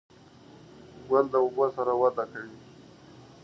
ګل 1.09 1.25
د 1.33 1.35
اوبو 1.43 1.65
سره 1.77 1.93
وده 2.01 2.23
کوي. 2.31 2.57